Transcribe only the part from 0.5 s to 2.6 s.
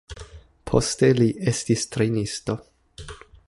Poste li estis trejnisto.